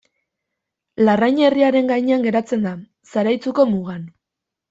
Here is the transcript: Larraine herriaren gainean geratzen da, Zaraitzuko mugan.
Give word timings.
Larraine 1.07 1.43
herriaren 1.49 1.91
gainean 1.91 2.25
geratzen 2.27 2.65
da, 2.69 2.73
Zaraitzuko 3.13 3.67
mugan. 3.75 4.09